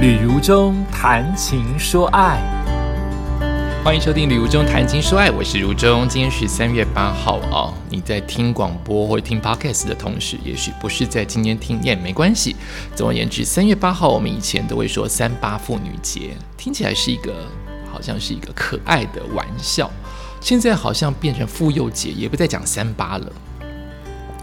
[0.00, 2.40] 旅如中谈情说爱，
[3.84, 6.08] 欢迎收听《旅如中谈情说爱》，我是如中。
[6.08, 12.56] 今天是三月八号哦，你在听广播或听 podcast 的同时，也许不是在今天听也没关系。
[12.96, 17.34] 总而言之，三月八号我们以前都会说三八妇女节，听起来是一个
[17.92, 19.90] 好像是一个可爱的玩笑，
[20.40, 23.30] 现在好像变成妇幼节，也不再讲三八了。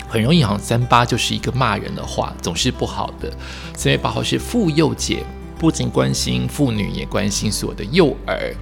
[0.07, 3.33] 很容易，好像三八就是一个骂人的话，总是不好的。
[3.75, 5.21] 三月八号是妇幼节，
[5.57, 8.53] 不仅关心妇女，也关心所有的幼儿。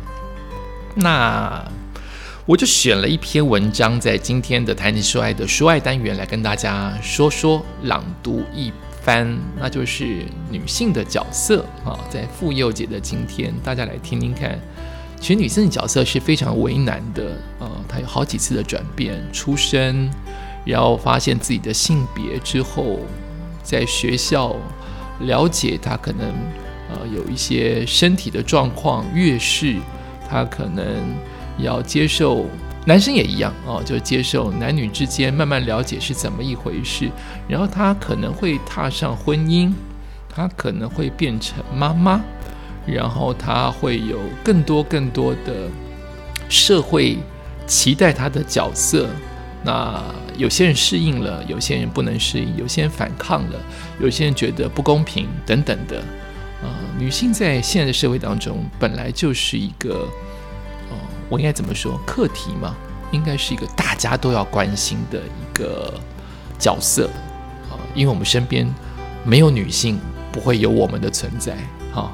[0.96, 1.64] 那
[2.46, 8.72] 我就选了一篇文章，在今天的谈情说爱的说爱单元来跟大家说说朗读一
[9.02, 14.60] 番，那就是女性的角色啊，在妇幼节的今天，大家来听听看。
[15.20, 20.10] 其实女性的角色是非常为难的啊，她有好几次的转变，出生。
[20.66, 23.00] 然后发现自己的性别之后，
[23.62, 24.56] 在学校
[25.20, 26.34] 了解她可能
[26.90, 29.76] 呃有一些身体的状况，越是
[30.30, 30.86] 他可能
[31.58, 32.46] 要接受，
[32.86, 37.10] 男生也一样哦，就接受男女之间慢慢了解是怎么一回事。
[37.48, 39.74] 然后他可能会踏上婚姻，
[40.30, 42.22] 他可能会变成妈妈，
[42.86, 45.70] 然后他会有更多更多的
[46.50, 47.18] 社会
[47.66, 49.08] 期待他的角色。
[49.64, 50.00] 那
[50.38, 53.60] 有些人适应了，有些人不能适应，有些人反抗了，
[54.00, 56.04] 有些人觉得不公平等等的。
[56.62, 60.08] 呃，女性在现在的社会当中本来就是一个，
[60.90, 60.98] 哦，
[61.30, 62.00] 我应该怎么说？
[62.06, 62.76] 课题嘛，
[63.12, 65.94] 应该是一个大家都要关心的一个
[66.58, 67.08] 角色
[67.70, 68.68] 啊，因为我们身边
[69.24, 70.00] 没有女性，
[70.32, 71.58] 不会有我们的存在，
[71.94, 72.12] 哈。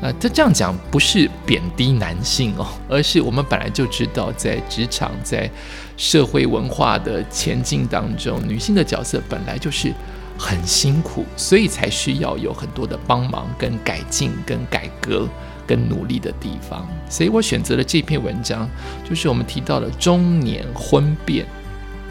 [0.00, 5.48] 呃，这这样讲不是贬低男性哦，而是我们本来就知道，在职场、在
[5.96, 9.92] 社会文化的前进当中，女性的角色本来就是
[10.38, 15.28] 很辛苦，所以才需要有很多的帮忙、跟改进、跟改革、
[15.66, 16.86] 跟努力的地方。
[17.08, 18.68] 所以我选择了这篇文章，
[19.08, 21.46] 就是我们提到的中年婚变。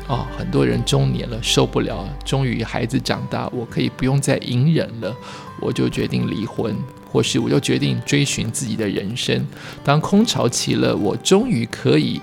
[0.08, 5.16] 哦，很多人中年了受不了，终于孩子长大，我可以不用再隐忍了，
[5.60, 6.76] 我就决定离婚。
[7.12, 9.46] 或是我就决定追寻自己的人生。
[9.84, 12.22] 当空巢期了，我终于可以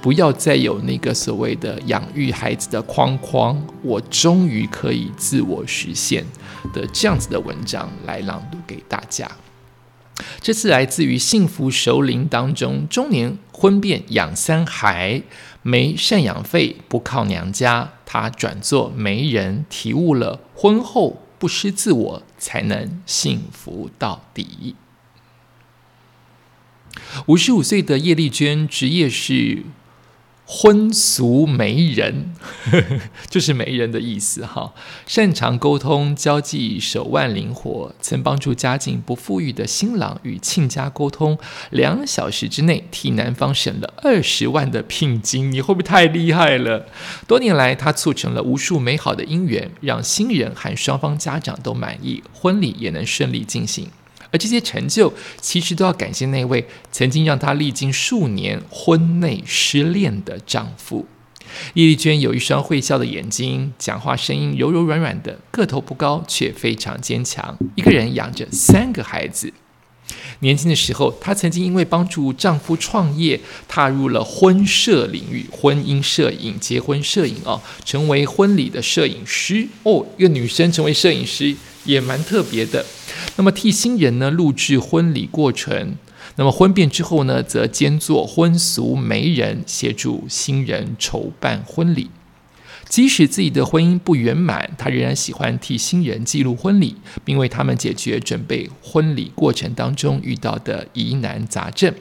[0.00, 6.24] 不要再有那个所谓的养育孩子的框框，我终于可以自我实现
[6.72, 9.30] 的这样子的文章来朗读给大家。
[10.40, 15.22] 这次来自于《幸福熟龄》当中，中年婚变养三孩，
[15.62, 21.22] 没赡养费，不靠娘家，他转做媒人，体悟了婚后。
[21.40, 24.74] 不失自我，才能幸福到底。
[27.26, 29.62] 五十五岁的叶丽娟，职业是。
[30.50, 32.34] 婚俗媒人，
[33.28, 34.72] 就是媒人的意思哈。
[35.06, 41.38] 擅长沟通交际，手腕灵活，曾帮助家境不富裕的新郎与亲家沟通，
[41.70, 45.52] 两小时之内替男方省了二十万的聘金。
[45.52, 46.86] 你会不会太厉害了？
[47.26, 53.88] 多年来，他促成了无数美好的姻缘，让新人和双方家长都满意，婚礼也能顺利进行。
[54.30, 61.06] 而这些成就，其实都要感谢那位曾经让她历经数年婚内失恋的丈夫。
[61.72, 67.56] 叶丽娟有一双会笑的眼睛，讲话声音柔柔软软的，个头不高却非常坚强。
[67.74, 69.52] 一个人养着三个孩子。
[70.40, 79.66] 年轻的时候，她曾经因为帮助丈夫创业，踏入了婚摄领域，婚姻摄影、结婚摄影啊，成为婚礼的摄影师。
[79.82, 81.56] 哦，一个女生成为摄影师
[81.88, 82.84] 也蛮特别的。
[83.36, 85.96] 那么替新人呢录制婚礼过程，
[86.36, 92.10] 那么婚变之后呢，则兼做婚俗媒人，协助新人筹办婚礼。
[92.88, 101.94] 即使自己的婚姻不圆满，他仍然喜欢替新人记录婚礼，并为他们解决准备婚礼过程当中遇到的疑难杂症。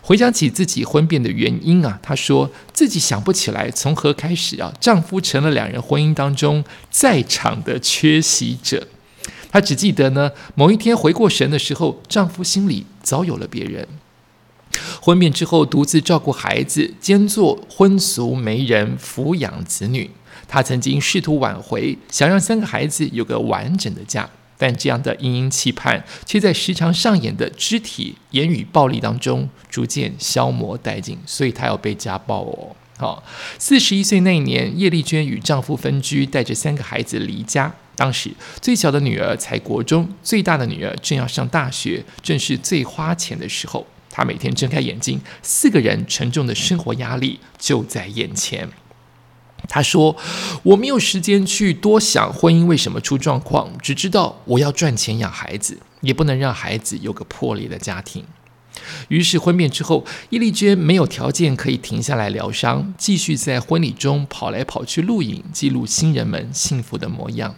[0.00, 8.88] 回想起自己婚变的原因啊，她说自己想不起来从何开始啊，丈夫成了两人婚姻当中在场的缺席者。
[9.50, 13.86] 她只记得呢，某一天回过神的时候，丈夫心里早有了别人。
[15.00, 20.10] 婚变之后，独自照顾孩子，兼做婚俗媒人，抚养子女。
[20.46, 31.18] 她曾经试图挽回，想让三个孩子有个完整的家，但这样的殷殷期盼，却在时常上演的肢体、言语暴力当中逐渐消磨殆尽。
[31.26, 32.76] 所以她要被家暴哦。
[32.98, 33.22] 好，
[33.58, 37.74] 四十一岁那年，叶丽娟与丈夫分居，带着三个孩子离家。
[37.98, 38.30] 当时
[38.62, 43.84] 最小的女儿才国中，最大的女儿正要上大学，正是最花钱的时候。
[44.08, 48.68] 她每天睁开眼睛，四个人沉重的生活压力就在眼前。
[49.68, 50.16] 她说
[50.62, 58.24] ：“我没有时间去多想婚姻为什么出状况，只知道我要赚钱养孩子。”也不能让孩子有个破裂的家庭。
[59.08, 67.56] 于是婚变之后，叶丽娟没有条件可以停下来疗伤，继续在婚礼中跑来跑去录影，记录新人们幸福的模样。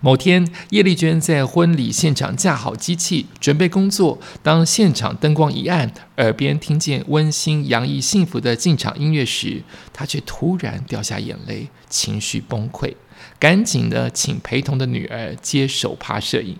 [0.00, 4.18] 某天，叶丽娟在婚礼现场架好机器，准备工作。
[4.42, 9.62] 当现场灯光一暗，耳边听见温馨洋溢幸福的进场音乐时，
[9.92, 12.94] 她却突然掉下眼泪，情绪崩溃，
[13.38, 16.56] 赶紧的请陪同的女儿接手拍摄影。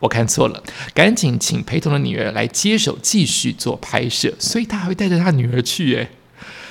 [0.00, 5.94] 我看错了，赶紧请陪同的女儿来接手继续做拍摄，所以她还会带着她女儿去。
[5.94, 6.10] 诶，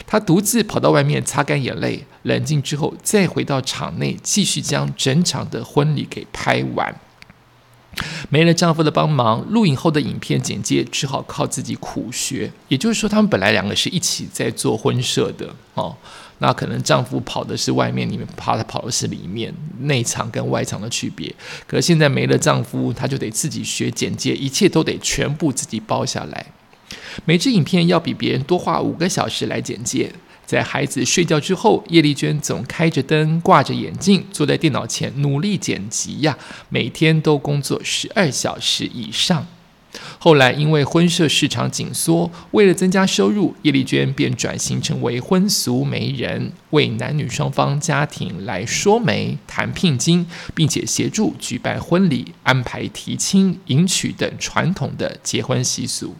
[0.07, 6.95] 他独自跑到外面擦干眼泪，冷静之后再回到场内，继续将整场的婚礼给拍完。
[8.29, 12.51] 没了丈夫的帮忙，录影后的影片剪接只好靠自己苦学。
[12.67, 15.95] 也就是说，他们本来两个是一起在做婚摄的哦。
[16.39, 21.33] 那可能丈夫跑的是外面，你们怕他跑的是里面内场跟外场的区别。
[21.65, 26.45] 可现在没了丈夫，她就得自己学剪接，一切都得全部自己包下来。
[27.23, 30.11] 每支影片要比别人多花五个小时来剪接。
[30.45, 36.37] 在孩子睡觉之后，叶丽娟总开着灯，挂着眼镜，坐在电脑前努力剪辑呀，
[36.69, 39.47] 每天都工作十二小时以上。
[40.19, 56.13] 后来因为婚摄市场紧缩，为了增加收入，叶丽娟便转型成为婚俗媒人，为男女双方家庭来说媒、谈聘金，并且协助举办婚礼、安排提亲、迎娶等传统的结婚习俗。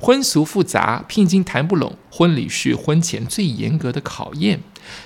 [0.00, 4.60] 婚俗复杂，聘金谈不拢，婚礼是婚前最严格的考验。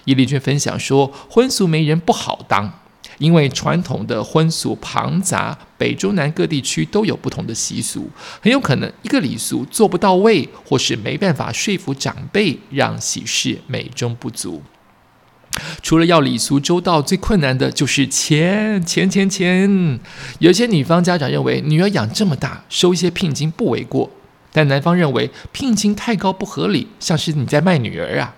[0.04, 2.80] 叶丽娟分享说，婚俗媒人不好当。
[3.18, 14.62] 因为传统的婚俗庞杂，北中南各地区都有不同的习俗，很有可能一个礼俗做不到位，或是没办法说服长辈，让喜事美中不足。
[15.80, 20.00] 除了要礼俗周到，最困难的就是钱钱钱钱。
[20.40, 24.10] 有些女方家长认为女儿养这么大，收一些聘金不为过，
[24.54, 28.36] 但男方认为聘金太高不合理，像是你在卖女儿啊。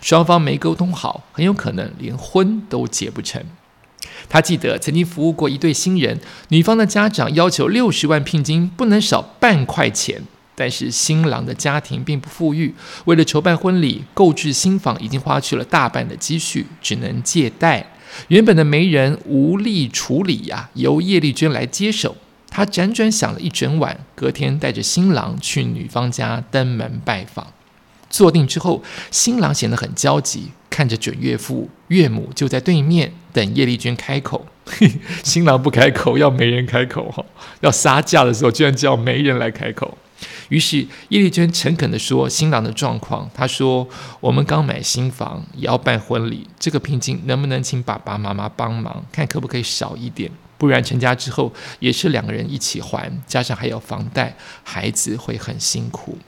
[0.00, 3.44] 双方没沟通好，很有可能连婚都结不成。
[4.30, 6.18] 他记得曾经服务过一对新人，
[6.48, 10.22] 女方的家长要求六十万聘金，不能少半块钱。
[10.54, 12.74] 但是新郎的家庭并不富裕，
[13.04, 17.92] 为了筹办婚礼、购置新房，已经花去了大半的积蓄，只能借贷。
[18.28, 22.16] 原本的媒人无力处理呀，由叶丽娟来接手。
[22.50, 27.46] 她辗转想了一整晚，隔天带着新郎去女方家登门拜访。
[28.10, 30.52] 坐定之后，新郎显得很焦急。
[30.70, 34.46] 看着准岳父岳母就在对面等叶丽娟开口，
[35.24, 37.24] 新郎不开口，要媒人开口哈。
[37.60, 39.98] 要杀价的时候，居然叫媒人来开口。
[40.50, 43.28] 于是叶丽娟诚恳地说新郎的状况。
[43.34, 43.88] 她说
[44.20, 50.30] ：“我们刚买新房，也要办婚礼，这个聘金能不能请爸爸妈妈帮忙，看可不可以少一点？
[50.58, 56.18] 不然成家之后也是两个人一起还，加上还有房贷，孩子会很辛苦。”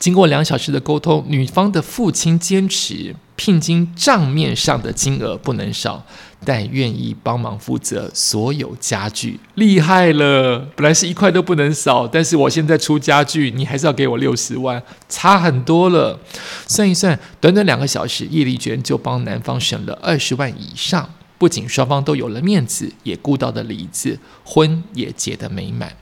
[0.00, 6.04] 经过两小时的沟通，女方的父亲坚持聘金账面上的金额不能少，
[6.44, 9.38] 但愿意帮忙负责所有家具。
[9.54, 16.18] 厉害了，本来是一块都不能少，但是我现在出家具，你还是要给我六十万，差很多了。
[16.66, 21.08] 算一算，短短两个小时，叶丽娟就帮男方省了二十万以上，
[21.40, 25.96] 不仅双方都有了面子，也顾到的里子，婚也结得美满。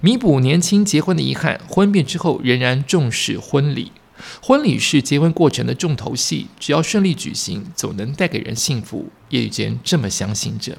[0.00, 3.92] 弥补年轻结婚的遗憾，婚变之后仍然重视婚礼。
[4.42, 9.12] 婚礼是结婚过程的重头戏，只要顺利举行，总能带给人幸福。
[9.28, 10.76] 叶雨娟这么相信着。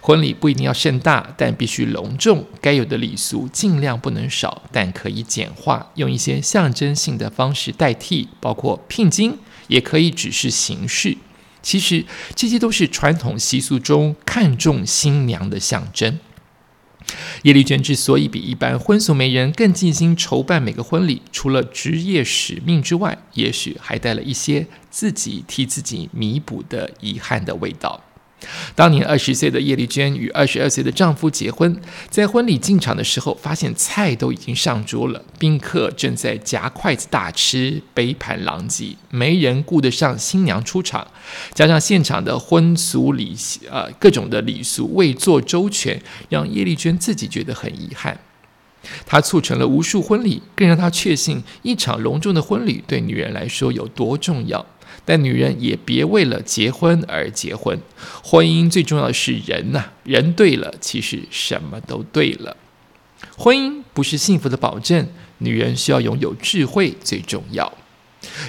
[0.00, 2.46] 婚礼不一定要盛大，但必须隆重。
[2.62, 9.36] 该有的礼俗尽量不能少，但可以简化，用一些象征性的方式代替，包括聘金，
[9.68, 11.18] 也可以只是形式。
[11.62, 12.04] 其实
[12.34, 16.18] 这些都是传统习俗中看重新娘的象征。
[17.42, 28.02] 叶丽娟之所以比一般婚俗媒人更尽心筹办每个婚礼，除了职业使命之外，也许还带了一些自己替自己弥补的遗憾的味道。
[28.74, 41.06] 当年二十岁的叶丽娟与二十二岁的丈夫结婚，在婚礼进场的时候，发现菜都已经上桌了，宾客正在夹筷子大吃，杯盘狼藉，没人顾得上新娘出场。
[41.54, 43.36] 加上现场的婚俗礼，
[43.70, 48.18] 呃，各种的礼俗未做周全，让叶丽娟自己觉得很遗憾。
[49.06, 54.64] 她促成了无数婚礼，更让她确信一场隆重的婚礼对女人来说有多重要。
[55.04, 57.80] 但女人也别为了结婚而结婚，
[58.22, 62.56] 婚姻最重要的是人呐，人对了，其实什么都对了。
[63.36, 65.08] 婚姻不是幸福的保证，
[65.38, 67.72] 女人需要拥有智慧最重要。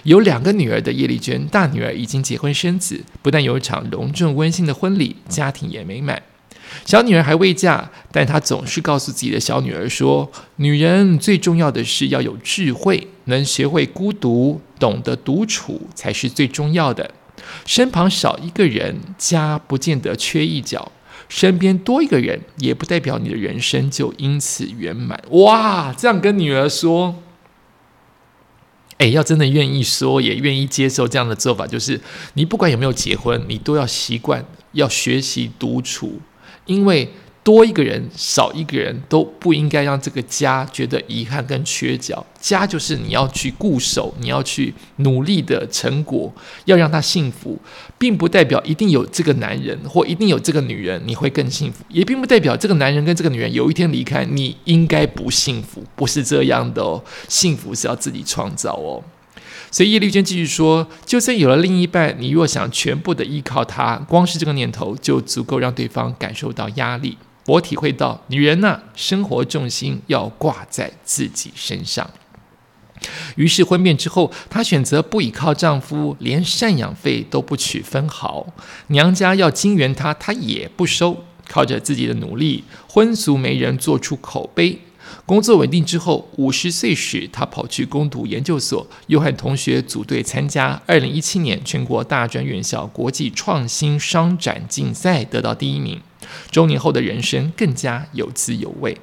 [0.03, 6.21] 有两个女儿的叶丽娟，大女儿已经结婚生子，不但有一场隆重温馨的婚礼，家庭也美满。
[6.85, 17.11] 小女儿还未嫁，但她总是告诉自己的小女儿说：“女人最重要的是要有智慧，能学会孤独，懂得独处才是最重要的。
[17.65, 20.91] 身旁少一个人，家不见得缺一角；
[21.29, 27.15] 身边多一个人，也不代表你的人生就因此圆满。”哇，这样跟女儿说。
[28.99, 31.99] 哎，要真的愿意说，也愿意接受这样的做法，就是
[32.35, 36.21] 你不管有没有结婚，你都要习惯要学习独处，
[36.65, 37.09] 因为。
[37.45, 42.25] 多一个人，少一个人，都不应该让这个家觉得遗憾跟缺角。
[42.39, 47.59] 家就是你要去固守，你要去努力的成果，要让他幸福，
[47.97, 57.03] 并不代表一定有这个男人或一定有这个女人你会更幸福，也并不代表这个男人跟这个女人有一天离开你应该不幸福，不是这样的哦。
[57.27, 59.03] 幸福是要自己创造哦。
[59.73, 72.07] 所以叶丽娟继续说：“就算有了另一半，你若想全部的依靠他，光是这个念头就足够让对方感受到压力。”我体会到，女人呢，生活重心要挂在自己身上。
[73.35, 78.53] 于是婚变之后，她选择不依靠丈夫，连赡养费都不取分毫。
[78.89, 84.79] 娘家要金援她，她也不收，靠着自己的努力，婚俗媒人做出口碑。
[85.25, 96.01] 工作稳定之后，五十岁时，他跑去攻读研究所，又和同学组队参加二零一七年全国大专院校国际创新商展竞赛，得到第一名。
[96.51, 98.97] 中年后的人生更加有滋有味。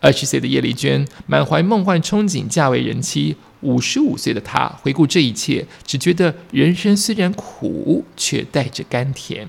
[0.00, 9.48] 二十岁的叶丽娟满怀梦幻憧憬嫁为人妻，五十五岁的她回顾这一切，只觉得人生虽然苦，却带着甘甜。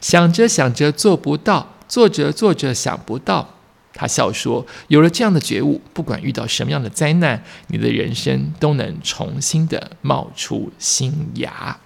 [0.00, 3.59] 想着想着做不到，做着做着想不到，
[3.92, 11.78] 他笑说：“有了这样的觉悟，不管遇到什么样的灾难，你的人生都能重新的冒出新芽。”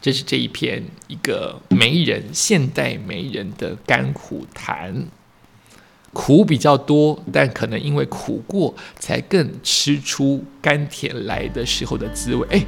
[0.00, 5.06] 这是这一篇一个媒人现代媒人的甘苦谈，
[6.12, 12.46] 苦比较多，但可能因为苦过，才更吃出甘甜来的时候的滋味。
[12.50, 12.64] 哎，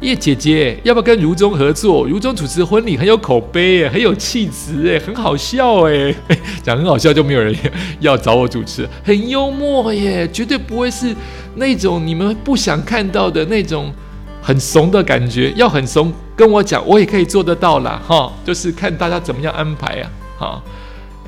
[0.00, 2.06] 叶姐姐，要不要跟如中合作？
[2.06, 6.14] 如中主持婚礼很有口碑，哎，很有气质，哎，很好笑，哎，
[6.62, 7.54] 讲很好笑就没有人
[8.00, 11.14] 要找我主持，很幽默耶，绝对不会是
[11.56, 13.92] 那种你们不想看到的那种。
[14.46, 17.98] 很怂的感觉，要很怂，跟我讲，我也可以做得到啦。
[18.06, 20.62] 哈，就是看大家怎么样安排啊，哈，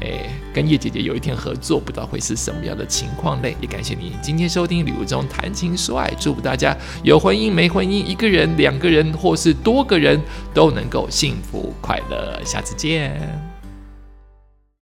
[0.00, 3.56] 诶，跟叶姐姐有一天合作，不知道会是什么样的情况嘞？
[3.60, 10.20] 也感谢你今天收听《礼物中谈情说爱》，祝福大家有婚姻没婚姻，一个人、两个人或是多个人
[10.52, 13.45] 都能够幸福快乐，下次见。